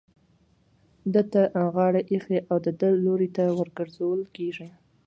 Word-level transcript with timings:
ده 1.13 1.21
ته 1.31 1.41
غاړه 1.73 2.01
ايښې 2.11 2.39
او 2.49 2.57
د 2.65 2.67
ده 2.79 2.89
لوري 3.05 3.29
ته 3.35 3.43
ورگرځول 3.59 4.19
كېږي. 4.35 4.67